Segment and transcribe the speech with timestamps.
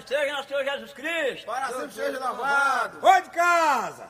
[0.00, 1.46] Louvado seja nosso Senhor Jesus Cristo!
[1.46, 3.00] Para sempre seja louvado!
[3.00, 4.08] Vai de casa!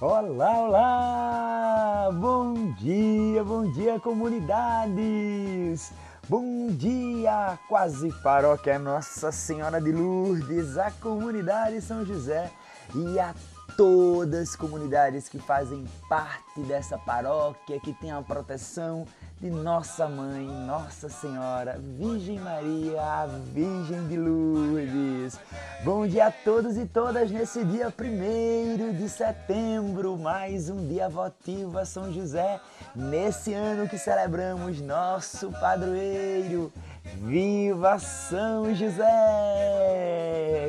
[0.00, 2.10] Olá, olá!
[2.14, 5.92] Bom dia, bom dia, comunidades!
[6.26, 12.50] Bom dia, quase paróquia Nossa Senhora de Lourdes, a comunidade São José
[12.94, 13.34] e a
[13.76, 19.06] todas as comunidades que fazem parte dessa paróquia, que tem a proteção
[19.40, 25.38] de Nossa Mãe, Nossa Senhora, Virgem Maria, a Virgem de Lourdes.
[25.82, 31.78] Bom dia a todos e todas nesse dia 1 de setembro, mais um dia votivo
[31.78, 32.60] a São José,
[32.94, 36.72] nesse ano que celebramos nosso padroeiro.
[37.16, 39.04] Viva São José!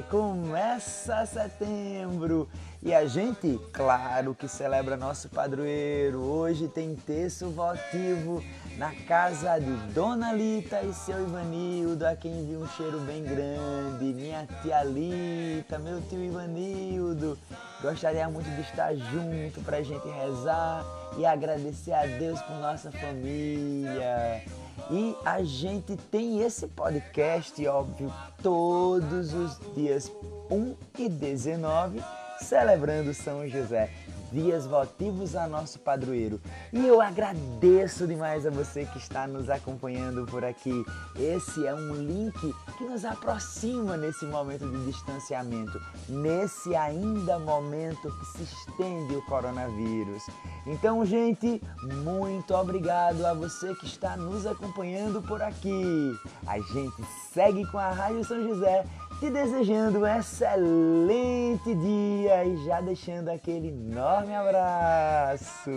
[0.09, 2.49] Começa setembro
[2.85, 6.19] e a gente, claro que celebra nosso padroeiro.
[6.19, 8.43] Hoje tem terço votivo
[8.77, 14.13] na casa de Dona Lita e seu Ivanildo, a quem viu um cheiro bem grande.
[14.13, 17.35] Minha tia Lita, meu tio Ivanildo.
[17.81, 20.85] Gostaria muito de estar junto para a gente rezar
[21.17, 24.43] e agradecer a Deus por nossa família.
[24.91, 28.13] E a gente tem esse podcast, óbvio,
[28.43, 30.11] todos os dias
[30.51, 31.99] 1 e 19,
[32.39, 33.89] celebrando São José
[34.35, 36.41] dias votivos a nosso padroeiro.
[36.73, 40.85] E eu agradeço demais a você que está nos acompanhando por aqui.
[41.17, 48.25] Esse é um link que nos aproxima nesse momento de distanciamento, nesse ainda momento que
[48.37, 50.23] se estende o coronavírus.
[50.65, 51.61] Então, gente,
[52.03, 56.13] muito obrigado a você que está nos acompanhando por aqui.
[56.45, 58.83] A gente segue com a Rádio São José
[59.19, 65.71] te desejando um excelente dia e já deixando aquele enorme abraço.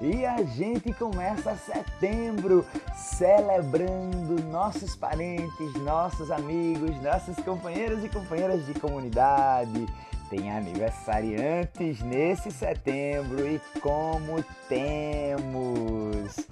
[0.00, 8.74] E a gente começa setembro celebrando nossos parentes, nossos amigos, nossos companheiros e companheiras de
[8.74, 9.86] comunidade
[10.30, 16.46] tem aniversariantes nesse setembro e como temos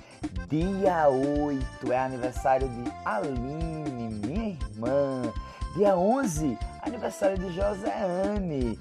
[0.49, 5.33] dia 8 é aniversário de Aline, minha irmã.
[5.75, 8.79] Dia 11, aniversário de Joseane.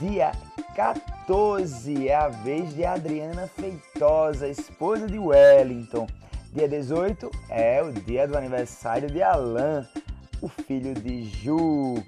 [0.00, 0.32] Dia
[0.74, 6.06] 14 é a vez de Adriana Feitosa, esposa de Wellington.
[6.52, 9.86] Dia 18 é o dia do aniversário de Alain,
[10.42, 12.04] o filho de Ju.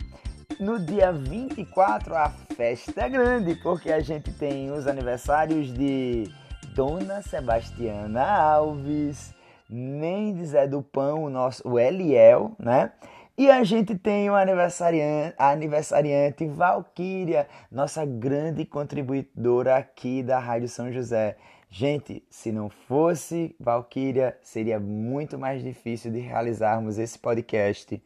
[0.58, 6.32] No dia 24 a festa é grande, porque a gente tem os aniversários de
[6.74, 9.34] Dona Sebastiana Alves,
[9.68, 12.90] nem de Zé do Pão, o nosso o Eliel, né?
[13.36, 20.90] E a gente tem o aniversariante, aniversariante Valquíria, nossa grande contribuidora aqui da Rádio São
[20.90, 21.36] José.
[21.68, 28.02] Gente, se não fosse Valquíria, seria muito mais difícil de realizarmos esse podcast.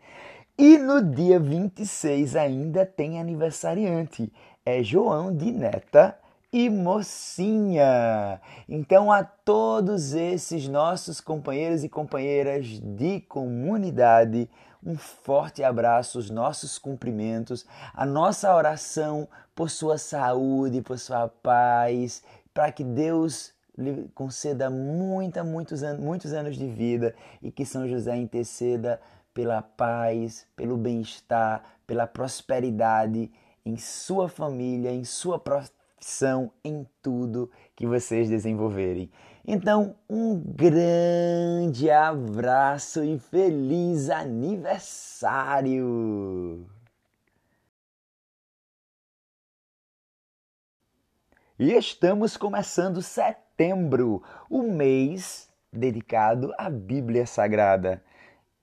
[0.62, 4.30] E no dia 26 ainda tem aniversariante,
[4.62, 6.18] é João de Neta
[6.52, 8.38] e Mocinha.
[8.68, 14.50] Então, a todos esses nossos companheiros e companheiras de comunidade,
[14.84, 22.22] um forte abraço, os nossos cumprimentos, a nossa oração por sua saúde, por sua paz,
[22.52, 27.88] para que Deus lhe conceda muita, muitos, anos, muitos anos de vida e que São
[27.88, 29.00] José interceda
[29.32, 33.30] pela paz, pelo bem-estar, pela prosperidade
[33.64, 39.10] em sua família, em sua profissão, em tudo que vocês desenvolverem.
[39.46, 45.70] Então, um grande abraço e feliz aniversário!
[51.58, 58.02] E estamos começando setembro, o mês dedicado à Bíblia Sagrada.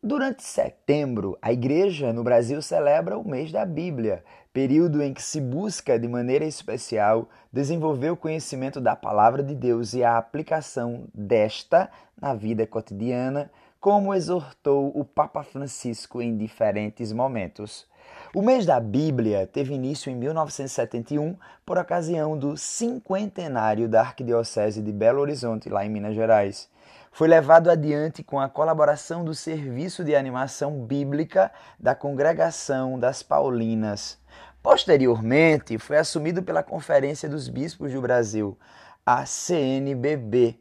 [0.02, 4.24] Durante setembro, a Igreja no Brasil celebra o mês da Bíblia,
[4.54, 9.96] período em que se busca de maneira especial desenvolver o conhecimento da Palavra de Deus
[9.96, 13.50] e a aplicação desta na vida cotidiana,
[13.80, 17.88] como exortou o Papa Francisco em diferentes momentos.
[18.36, 21.36] O mês da Bíblia teve início em 1971
[21.66, 26.70] por ocasião do cinquentenário da Arquidiocese de Belo Horizonte, lá em Minas Gerais
[27.18, 34.20] foi levado adiante com a colaboração do Serviço de Animação Bíblica da Congregação das Paulinas.
[34.62, 38.56] Posteriormente, foi assumido pela Conferência dos Bispos do Brasil,
[39.04, 40.60] a CNBB,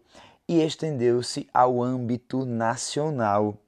[0.48, 3.58] e estendeu-se ao âmbito nacional.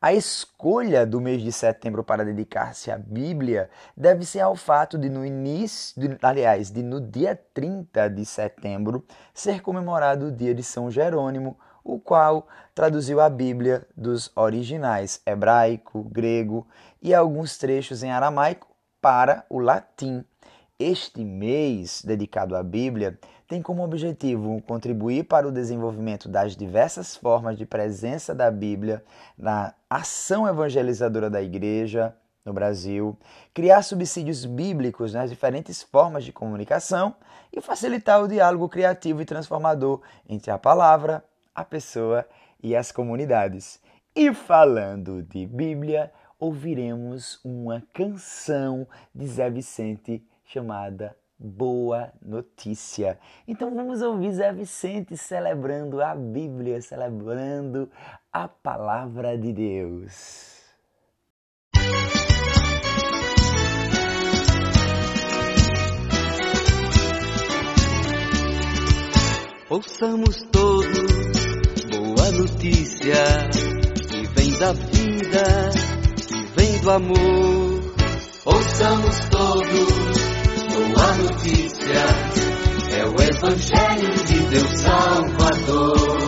[0.00, 5.10] A escolha do mês de setembro para dedicar-se à Bíblia deve ser ao fato de
[5.10, 9.04] no início, de, aliás, de no dia 30 de setembro
[9.34, 11.58] ser comemorado o dia de São Jerônimo,
[11.88, 16.66] o qual traduziu a Bíblia dos originais hebraico, grego
[17.00, 18.68] e alguns trechos em aramaico
[19.00, 20.22] para o latim.
[20.78, 23.18] Este mês dedicado à Bíblia
[23.48, 29.02] tem como objetivo contribuir para o desenvolvimento das diversas formas de presença da Bíblia
[29.36, 32.14] na ação evangelizadora da Igreja
[32.44, 33.16] no Brasil,
[33.54, 37.14] criar subsídios bíblicos nas diferentes formas de comunicação
[37.50, 41.24] e facilitar o diálogo criativo e transformador entre a palavra,
[41.58, 42.24] a pessoa
[42.62, 43.80] e as comunidades.
[44.14, 53.18] E falando de Bíblia, ouviremos uma canção de Zé Vicente chamada boa notícia.
[53.46, 57.90] Então vamos ouvir Zé Vicente celebrando a Bíblia, celebrando
[58.32, 60.56] a palavra de Deus.
[69.68, 71.37] Ouçamos todos
[72.38, 73.48] notícia
[74.08, 75.70] que vem da vida,
[76.26, 77.94] que vem do amor.
[78.44, 80.28] Ouçamos todos
[80.68, 82.38] boa notícia
[82.92, 86.18] é o Evangelho de Deus Salvador.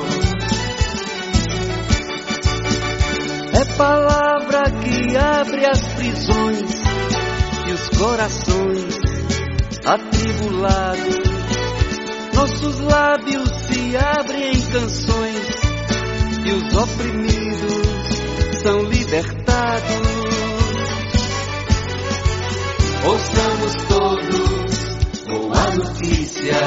[3.53, 6.71] É palavra que abre as prisões
[7.69, 8.99] e os corações
[9.87, 11.31] atribulados.
[12.35, 15.70] Nossos lábios se abrem em canções
[16.45, 17.75] e os oprimidos
[18.63, 20.11] são libertados.
[23.05, 24.91] Ouçamos todos
[25.27, 26.61] boa notícia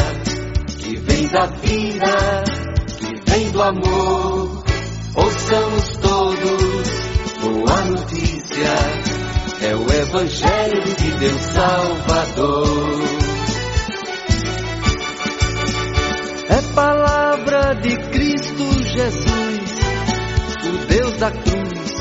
[0.80, 2.44] que vem da vida,
[2.98, 4.64] que vem do amor.
[5.16, 6.90] Ouçamos todos
[7.42, 8.74] boa notícia,
[9.62, 13.12] é o Evangelho de Deus Salvador.
[17.75, 19.25] De Cristo Jesus,
[20.66, 21.92] o Deus da cruz,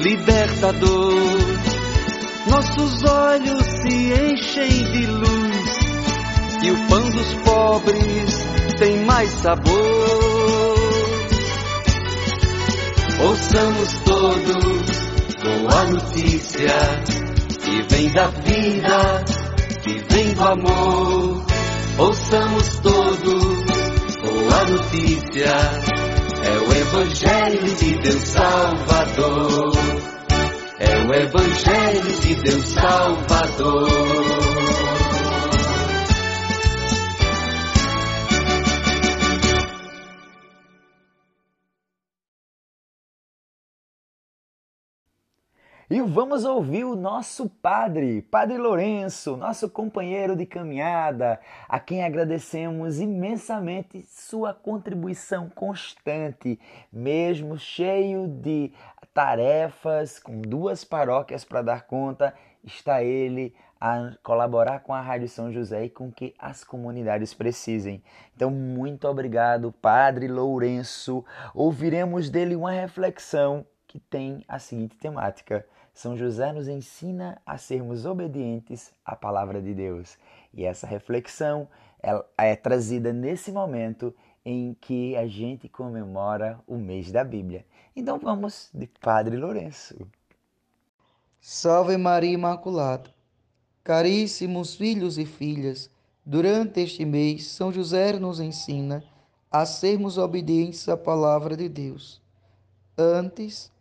[0.00, 1.62] libertador
[2.52, 5.78] nossos olhos se enchem de luz
[6.62, 8.44] e o pão dos pobres
[8.78, 9.72] tem mais sabor.
[13.20, 15.02] Ouçamos todos
[15.42, 16.74] boa notícia
[17.62, 19.24] que vem da vida,
[19.82, 21.46] que vem do amor.
[21.98, 23.71] Ouçamos todos
[24.52, 25.54] boa notícia,
[26.44, 29.72] é o Evangelho de Deus Salvador
[30.78, 33.88] é o Evangelho de Deus Salvador.
[45.92, 52.98] E vamos ouvir o nosso padre, Padre Lourenço, nosso companheiro de caminhada, a quem agradecemos
[52.98, 56.58] imensamente sua contribuição constante,
[56.90, 58.72] mesmo cheio de
[59.12, 62.32] tarefas, com duas paróquias para dar conta,
[62.64, 68.02] está ele a colaborar com a Rádio São José e com que as comunidades precisem.
[68.34, 71.22] Então, muito obrigado, Padre Lourenço.
[71.54, 78.06] Ouviremos dele uma reflexão que tem a seguinte temática: São José nos ensina a sermos
[78.06, 80.16] obedientes à palavra de Deus.
[80.52, 81.68] E essa reflexão
[82.36, 87.64] é trazida nesse momento em que a gente comemora o mês da Bíblia.
[87.94, 89.96] Então vamos de Padre Lourenço.
[91.40, 93.10] Salve Maria Imaculada.
[93.84, 95.90] Caríssimos filhos e filhas,
[96.24, 99.04] durante este mês, São José nos ensina
[99.50, 102.22] a sermos obedientes à palavra de Deus.
[102.96, 103.72] Antes,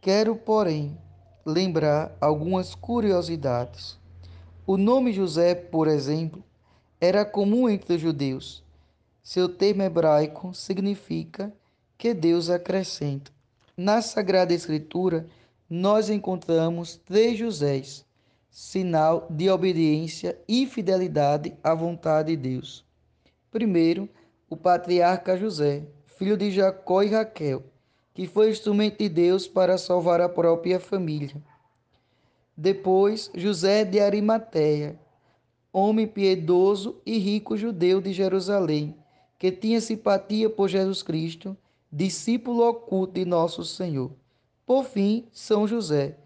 [0.00, 0.96] quero, porém,
[1.48, 3.98] lembrar algumas curiosidades.
[4.66, 6.44] O nome José, por exemplo,
[7.00, 8.62] era comum entre os judeus.
[9.22, 11.50] Seu termo hebraico significa
[11.96, 13.32] que Deus acrescenta.
[13.74, 15.26] Na Sagrada Escritura,
[15.70, 18.04] nós encontramos três Josés,
[18.50, 22.84] sinal de obediência e fidelidade à vontade de Deus.
[23.50, 24.06] Primeiro,
[24.50, 25.86] o patriarca José,
[26.18, 27.64] filho de Jacó e Raquel,
[28.18, 31.36] que foi instrumento de Deus para salvar a própria família.
[32.56, 34.98] Depois, José de Arimateia,
[35.72, 38.96] homem piedoso e rico judeu de Jerusalém,
[39.38, 41.56] que tinha simpatia por Jesus Cristo
[41.92, 44.10] discípulo oculto de nosso Senhor.
[44.66, 46.16] Por fim, São José,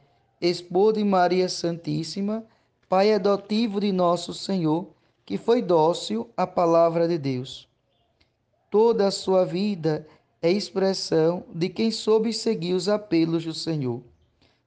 [0.40, 2.42] esposo de Maria Santíssima,
[2.88, 4.86] pai adotivo de nosso Senhor,
[5.26, 7.68] que foi dócil à palavra de Deus.
[8.70, 10.06] Toda a sua vida
[10.42, 14.02] é expressão de quem soube seguir os apelos do Senhor.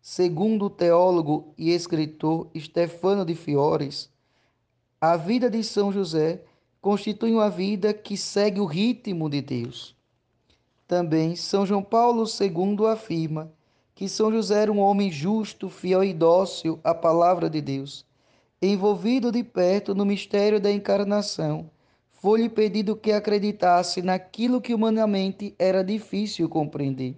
[0.01, 4.09] Segundo o teólogo e escritor Stefano de Fiores,
[5.01, 6.43] a vida de São José
[6.79, 9.93] constitui uma vida que segue o ritmo de Deus.
[10.87, 13.51] Também São João Paulo II afirma
[13.93, 18.05] que São José era um homem justo, fiel e dócil à palavra de Deus.
[18.61, 21.69] Envolvido de perto no mistério da encarnação,
[22.25, 27.15] foi-lhe pedido que acreditasse naquilo que humanamente era difícil compreender.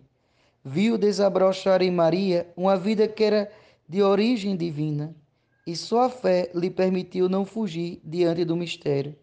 [0.62, 3.50] Viu desabrochar em Maria uma vida que era
[3.88, 5.16] de origem divina,
[5.66, 9.16] e só a fé lhe permitiu não fugir diante do mistério.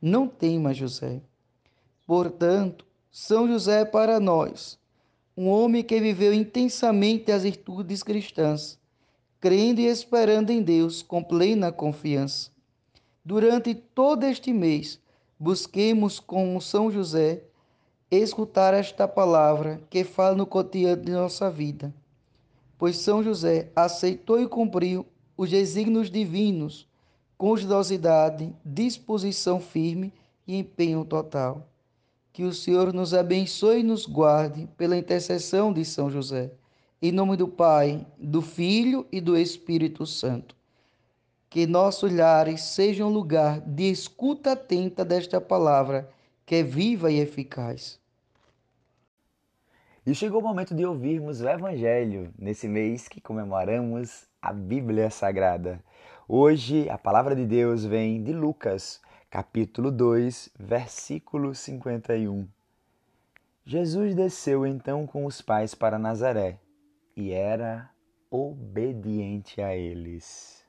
[0.00, 1.20] Não tema, José.
[2.06, 4.78] Portanto, São José é para nós
[5.36, 8.78] um homem que viveu intensamente as virtudes cristãs,
[9.40, 12.52] crendo e esperando em Deus com plena confiança.
[13.24, 15.01] Durante todo este mês,
[15.42, 17.42] busquemos com São José
[18.08, 21.92] escutar esta palavra que fala no cotidiano de nossa vida.
[22.78, 25.04] Pois São José aceitou e cumpriu
[25.36, 26.86] os desígnios divinos
[27.36, 30.12] com generosidade, disposição firme
[30.46, 31.66] e empenho total.
[32.32, 36.52] Que o Senhor nos abençoe e nos guarde pela intercessão de São José.
[37.02, 40.54] Em nome do Pai, do Filho e do Espírito Santo.
[41.52, 46.08] Que nossos lares sejam lugar de escuta atenta desta palavra,
[46.46, 48.00] que é viva e eficaz.
[50.06, 55.84] E chegou o momento de ouvirmos o Evangelho nesse mês que comemoramos a Bíblia Sagrada.
[56.26, 62.48] Hoje a palavra de Deus vem de Lucas, capítulo 2, versículo 51.
[63.66, 66.58] Jesus desceu então com os pais para Nazaré
[67.14, 67.90] e era
[68.30, 70.61] obediente a eles.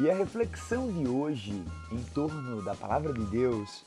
[0.00, 3.84] E a reflexão de hoje em torno da palavra de Deus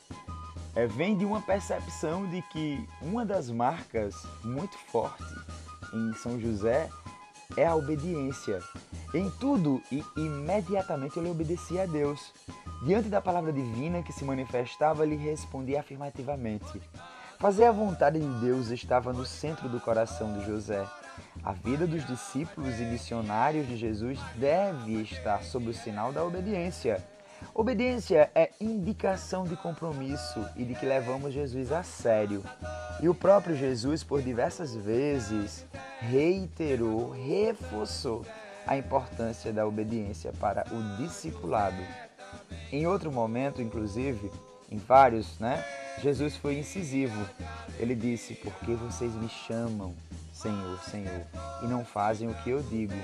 [0.74, 4.14] é, vem de uma percepção de que uma das marcas
[4.44, 5.24] muito forte
[5.94, 6.90] em São José
[7.56, 8.60] é a obediência.
[9.14, 12.32] Em tudo e imediatamente ele obedecia a Deus.
[12.84, 16.82] Diante da palavra divina que se manifestava, ele respondia afirmativamente.
[17.38, 20.86] Fazer a vontade de Deus estava no centro do coração de José.
[21.42, 27.02] A vida dos discípulos e missionários de Jesus deve estar sob o sinal da obediência.
[27.54, 32.44] Obediência é indicação de compromisso e de que levamos Jesus a sério.
[33.00, 35.66] E o próprio Jesus, por diversas vezes,
[36.00, 38.24] reiterou, reforçou
[38.66, 41.82] a importância da obediência para o discipulado.
[42.70, 44.30] Em outro momento, inclusive,
[44.70, 45.62] em vários, né?
[46.00, 47.28] Jesus foi incisivo.
[47.78, 49.94] Ele disse: Por que vocês me chamam
[50.42, 51.22] Senhor, Senhor,
[51.62, 52.94] e não fazem o que eu digo?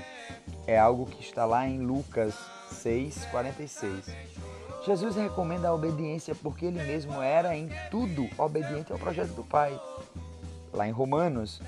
[0.67, 2.35] É algo que está lá em Lucas
[2.73, 4.13] 6,46.
[4.85, 9.79] Jesus recomenda a obediência porque ele mesmo era em tudo obediente ao projeto do Pai.
[10.73, 11.61] Lá em Romanos,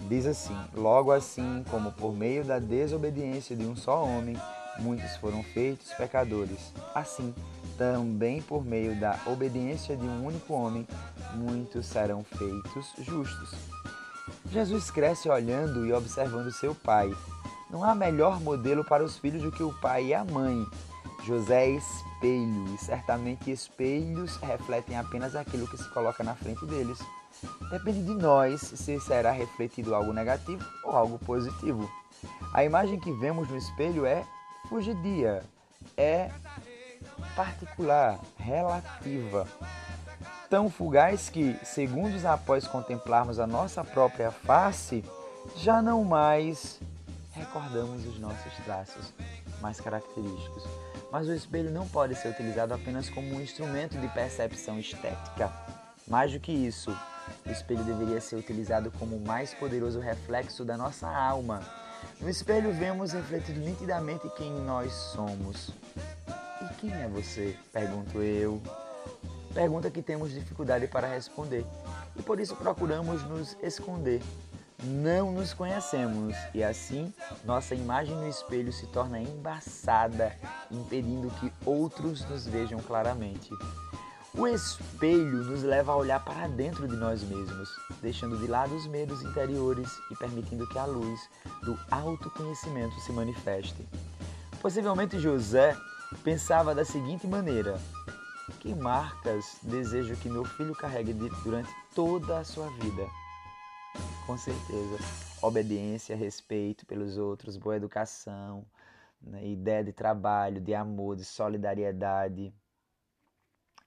[0.00, 4.36] diz assim: Logo assim, como por meio da desobediência de um só homem,
[4.80, 7.34] muitos foram feitos pecadores, assim
[7.80, 10.86] também por meio da obediência de um único homem,
[11.34, 13.79] muitos serão feitos justos.
[14.50, 17.14] Jesus cresce olhando e observando seu pai.
[17.70, 20.66] Não há melhor modelo para os filhos do que o pai e a mãe.
[21.24, 26.98] José é espelho, e certamente espelhos refletem apenas aquilo que se coloca na frente deles.
[27.70, 31.90] Depende de nós se será refletido algo negativo ou algo positivo.
[32.52, 34.24] A imagem que vemos no espelho é
[34.68, 35.42] fugidia,
[35.96, 36.30] é
[37.34, 39.46] particular, relativa,
[40.50, 45.04] tão fugaz que, segundos após contemplarmos a nossa própria face,
[45.56, 46.80] já não mais
[47.32, 49.14] recordamos os nossos traços
[49.60, 50.64] mais característicos.
[51.12, 55.52] Mas o espelho não pode ser utilizado apenas como um instrumento de percepção estética.
[56.06, 56.90] Mais do que isso,
[57.46, 61.62] o espelho deveria ser utilizado como o mais poderoso reflexo da nossa alma.
[62.20, 65.70] No espelho vemos refletido nitidamente quem nós somos.
[66.62, 67.56] E quem é você?
[67.72, 68.60] Pergunto eu.
[69.54, 71.64] Pergunta que temos dificuldade para responder
[72.16, 74.22] e por isso procuramos nos esconder.
[74.82, 77.12] Não nos conhecemos e assim
[77.44, 80.34] nossa imagem no espelho se torna embaçada,
[80.70, 83.50] impedindo que outros nos vejam claramente.
[84.32, 87.68] O espelho nos leva a olhar para dentro de nós mesmos,
[88.00, 91.28] deixando de lado os medos interiores e permitindo que a luz
[91.62, 93.86] do autoconhecimento se manifeste.
[94.62, 95.76] Possivelmente José
[96.22, 97.78] pensava da seguinte maneira:
[98.60, 103.06] Que marcas desejo que meu filho carregue durante toda a sua vida?
[104.30, 104.96] com certeza.
[105.42, 108.64] Obediência, respeito pelos outros, boa educação,
[109.20, 109.44] né?
[109.44, 112.54] ideia de trabalho, de amor, de solidariedade.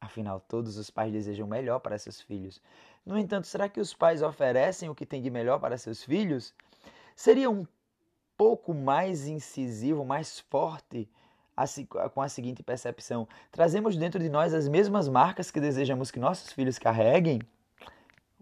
[0.02, 2.62] Afinal, todos os pais desejam melhor para seus filhos.
[3.06, 6.54] No entanto, será que os pais oferecem o que tem de melhor para seus filhos?
[7.16, 7.66] Seria um
[8.36, 11.10] pouco mais incisivo, mais forte
[12.14, 16.52] com a seguinte percepção: trazemos dentro de nós as mesmas marcas que desejamos que nossos
[16.52, 17.42] filhos carreguem?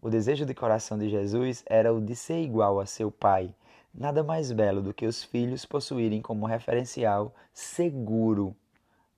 [0.01, 3.53] O desejo de coração de Jesus era o de ser igual a seu pai.
[3.93, 8.55] Nada mais belo do que os filhos possuírem como referencial seguro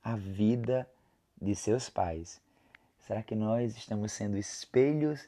[0.03, 0.87] a vida
[1.41, 2.41] de seus pais.
[2.99, 5.27] Será que nós estamos sendo espelhos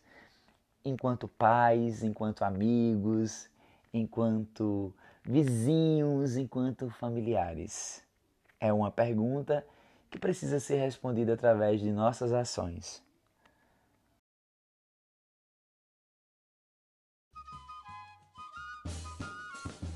[0.83, 3.49] enquanto pais, enquanto amigos,
[3.93, 4.93] enquanto
[5.23, 8.04] vizinhos, enquanto familiares?
[8.65, 9.63] É uma pergunta
[10.09, 12.99] que precisa ser respondida através de nossas ações.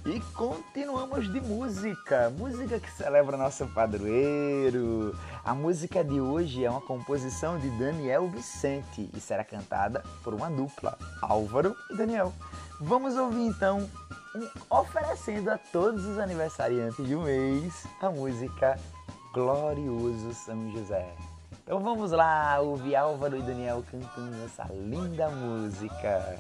[0.06, 5.18] E continuamos de música, música que celebra nosso padroeiro.
[5.44, 10.50] A música de hoje é uma composição de Daniel Vicente e será cantada por uma
[10.50, 12.32] dupla, Álvaro e Daniel.
[12.80, 13.90] Vamos ouvir então,
[14.70, 18.80] oferecendo a todos os aniversariantes do mês, a música
[19.34, 21.16] Glorioso São José.
[21.64, 26.40] Então vamos lá ouvir Álvaro e Daniel cantando essa linda música.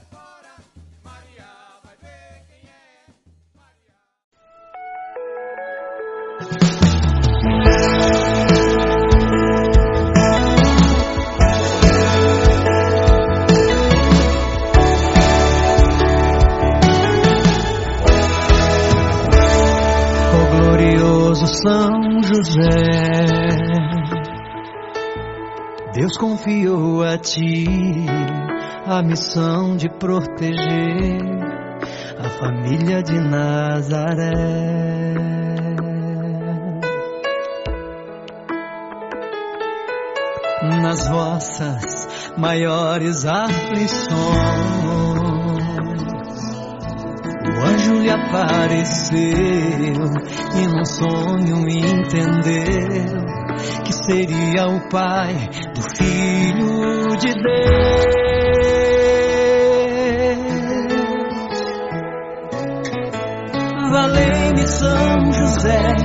[26.09, 27.67] Deus confiou a ti
[28.87, 31.21] a missão de proteger
[32.17, 34.33] a família de Nazaré.
[40.81, 44.09] Nas vossas maiores aflições
[47.45, 49.19] o anjo lhe apareceu
[50.55, 53.18] e num sonho entendeu
[54.09, 55.35] seria o pai
[55.75, 58.05] do filho de Deus.
[63.91, 65.95] Valei-me São José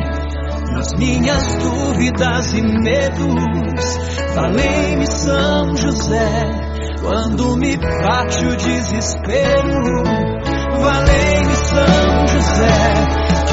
[0.74, 3.98] nas minhas dúvidas e medos.
[4.34, 6.42] Valei-me São José
[7.00, 10.34] quando me bate o desespero
[10.78, 12.94] valei-me São José.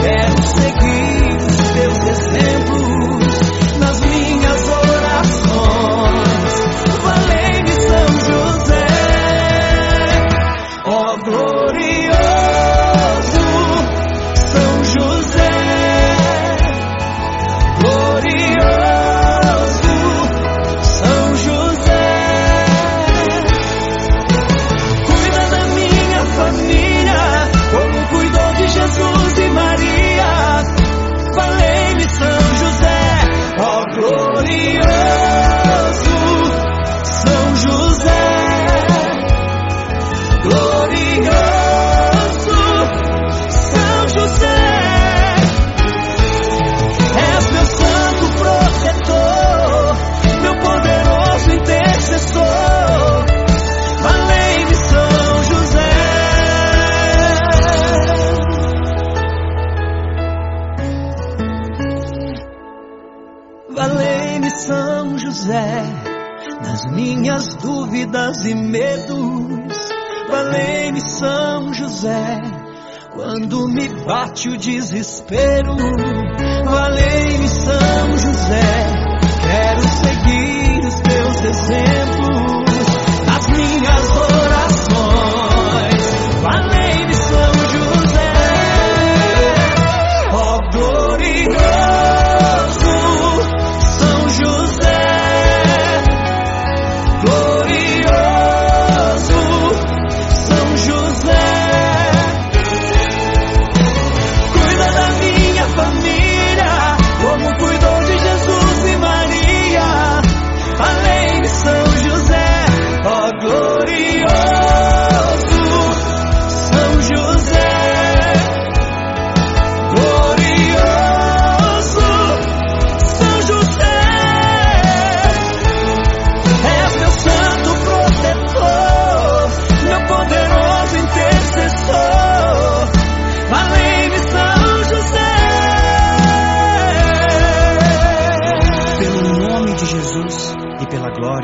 [0.02, 2.61] Quero seguir os teus exemplos
[74.42, 76.11] bate o desespero.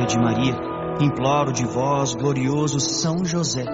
[0.08, 0.56] De Maria,
[1.02, 3.66] imploro de vós, glorioso São José,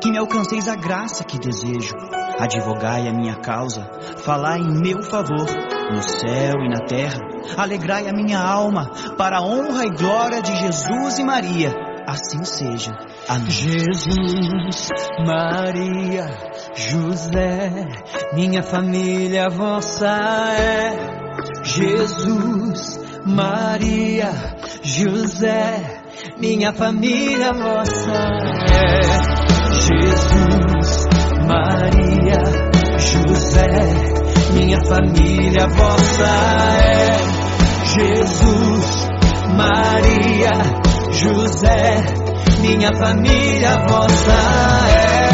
[0.00, 1.94] que me alcanceis a graça que desejo.
[2.38, 5.46] Advogai a minha causa, falai em meu favor,
[5.92, 7.18] no céu e na terra.
[7.56, 11.74] Alegrai a minha alma, para a honra e glória de Jesus e Maria.
[12.06, 12.96] Assim seja.
[13.28, 13.50] Amém.
[13.50, 14.88] Jesus,
[15.26, 16.26] Maria,
[16.74, 17.86] José,
[18.34, 20.08] minha família vossa
[20.56, 21.20] é.
[21.62, 24.30] Jesus, Maria,
[24.82, 26.02] José,
[26.38, 28.12] minha família vossa
[28.70, 29.00] é.
[29.80, 31.06] Jesus,
[31.46, 32.38] Maria,
[32.98, 33.66] José,
[34.54, 36.26] minha família vossa
[36.82, 37.10] é.
[37.94, 39.08] Jesus,
[39.54, 40.52] Maria,
[41.12, 42.04] José,
[42.60, 44.32] minha família vossa
[44.88, 45.29] é.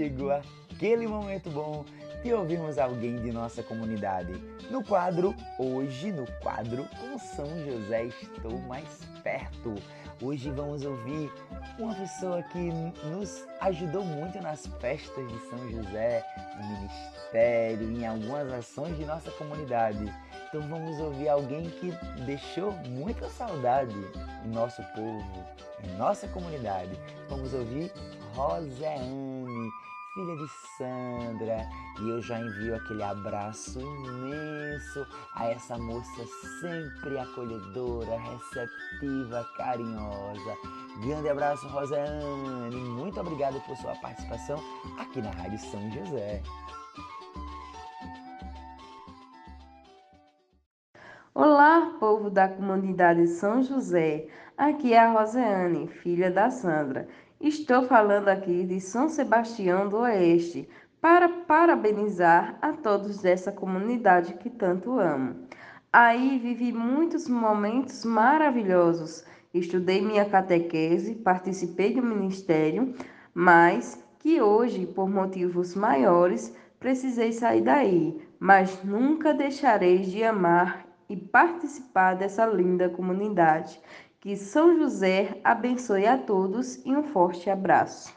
[0.00, 1.84] Chegou aquele momento bom
[2.24, 4.32] de ouvirmos alguém de nossa comunidade.
[4.70, 9.74] No quadro, hoje no quadro com São José estou mais perto.
[10.22, 11.30] Hoje vamos ouvir
[11.78, 12.70] uma pessoa que
[13.10, 16.24] nos ajudou muito nas festas de São José,
[16.56, 20.10] no ministério, em algumas ações de nossa comunidade.
[20.48, 21.92] Então vamos ouvir alguém que
[22.24, 23.94] deixou muita saudade
[24.46, 25.44] em nosso povo,
[25.84, 26.90] em nossa comunidade.
[27.28, 27.92] Vamos ouvir
[28.34, 29.70] Roseane,
[30.14, 31.68] filha de Sandra.
[32.00, 36.24] E eu já envio aquele abraço imenso a essa moça
[36.60, 40.56] sempre acolhedora, receptiva, carinhosa.
[41.04, 42.76] Grande abraço, Roseane.
[42.76, 44.58] Muito obrigado por sua participação
[44.98, 46.42] aqui na Rádio São José.
[51.32, 54.26] Olá, povo da comunidade São José.
[54.58, 57.08] Aqui é a Roseane, filha da Sandra.
[57.40, 60.68] Estou falando aqui de São Sebastião do Oeste
[61.00, 65.36] para parabenizar a todos dessa comunidade que tanto amo.
[65.90, 69.24] Aí vivi muitos momentos maravilhosos.
[69.54, 72.94] Estudei minha catequese, participei do ministério,
[73.32, 78.20] mas que hoje, por motivos maiores, precisei sair daí.
[78.38, 83.80] Mas nunca deixarei de amar e participar dessa linda comunidade.
[84.20, 88.12] Que São José abençoe a todos e um forte abraço.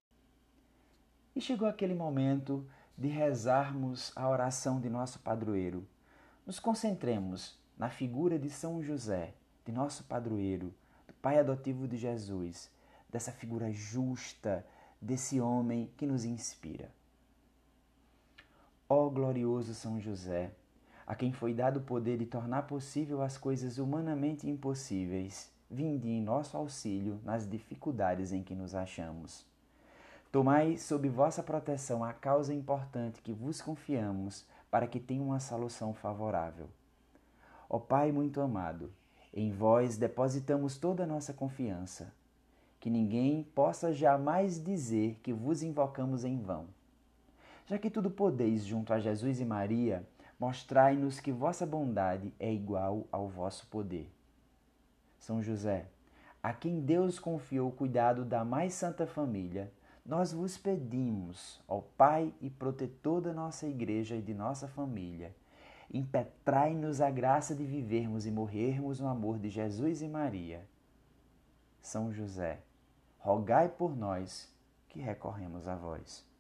[1.34, 5.88] E chegou aquele momento de rezarmos a oração de nosso padroeiro.
[6.46, 10.74] Nos concentremos na figura de São José, de nosso padroeiro,
[11.08, 12.70] do pai adotivo de Jesus,
[13.10, 14.68] dessa figura justa,
[15.02, 16.92] desse homem que nos inspira.
[18.90, 20.52] Ó glorioso São José,
[21.08, 26.22] a quem foi dado o poder de tornar possível as coisas humanamente impossíveis, vinde em
[26.22, 29.46] nosso auxílio nas dificuldades em que nos achamos.
[30.32, 35.94] Tomai sob vossa proteção a causa importante que vos confiamos, para que tenha uma solução
[35.94, 36.68] favorável.
[37.70, 38.92] Ó Pai muito amado,
[39.34, 42.14] em vós depositamos toda a nossa confiança,
[42.80, 46.66] que ninguém possa jamais dizer que vos invocamos em vão.
[47.66, 50.06] Já que tudo podeis junto a Jesus e Maria,
[50.40, 54.12] mostrai-nos que vossa bondade é igual ao vosso poder.
[55.24, 55.86] São José,
[56.44, 59.72] a quem Deus confiou o cuidado da mais santa família,
[60.06, 65.34] nós vos pedimos, ó Pai e protetor da nossa igreja e de nossa família,
[65.94, 70.68] impetrai-nos a graça de vivermos e morrermos no amor de Jesus e Maria.
[71.82, 72.60] São José,
[73.18, 74.54] rogai por nós
[74.90, 76.33] que recorremos a vós.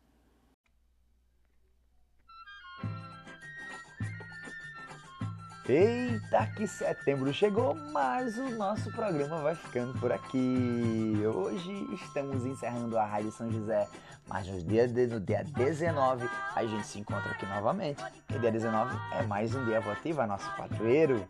[5.65, 11.13] Eita, que setembro chegou, mas o nosso programa vai ficando por aqui.
[11.25, 13.87] Hoje estamos encerrando a Rádio São José,
[14.27, 18.03] mas no dia, de, no dia 19 a gente se encontra aqui novamente.
[18.29, 21.25] E dia 19 é mais um dia votivo, nosso padroeiro.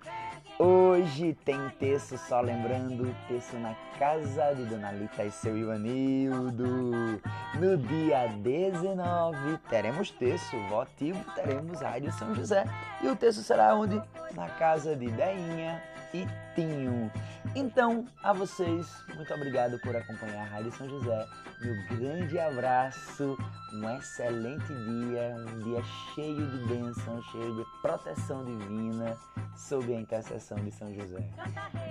[0.59, 7.19] Hoje tem texto, só lembrando, texto na casa de Dona Lita e seu Ivanildo.
[7.59, 12.65] No dia 19 teremos texto votivo, teremos Rádio São José.
[13.01, 13.99] E o texto será onde?
[14.35, 15.81] Na casa de Deinha
[16.13, 17.11] e Tinho.
[17.55, 21.27] Então, a vocês, muito obrigado por acompanhar a Rádio São José.
[21.61, 23.37] Meu grande abraço,
[23.73, 29.17] um excelente dia, um dia cheio de bênção, cheio de proteção divina
[29.55, 31.23] sob a intercessão de São José.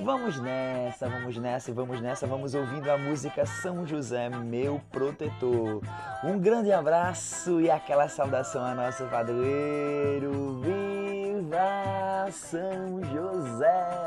[0.04, 5.82] Vamos nessa, vamos nessa vamos nessa, vamos ouvindo a música São José, meu protetor.
[6.24, 10.60] Um grande abraço e aquela saudação a nosso padroeiro.
[10.60, 14.02] Viva São José!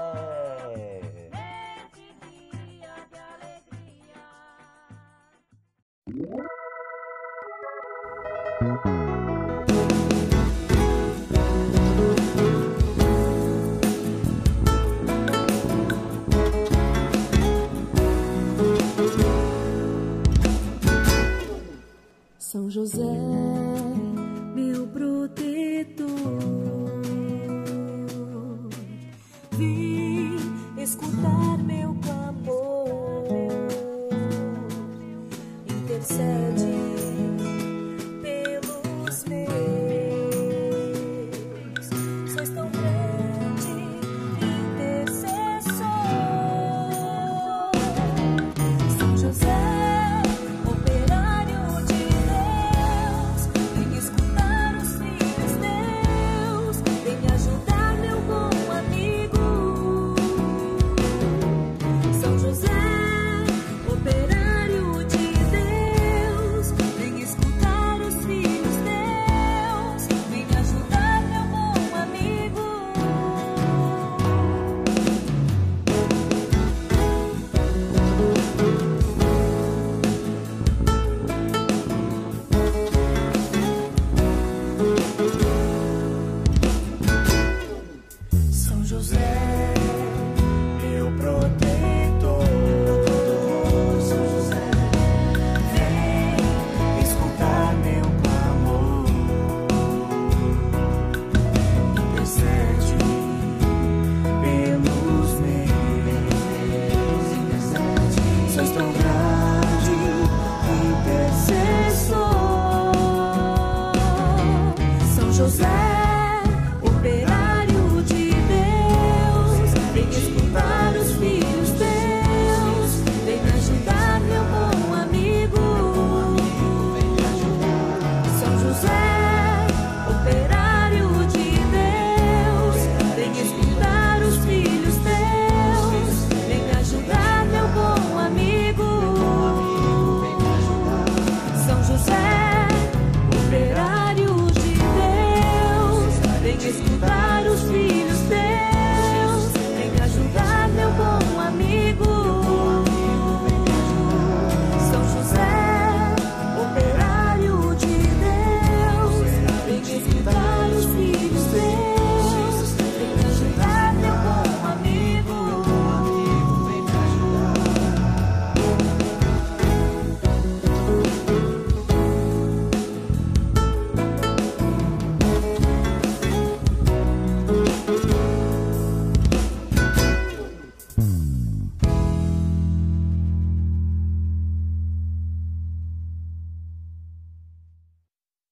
[22.56, 23.04] São José,